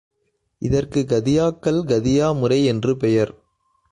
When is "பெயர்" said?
2.97-3.33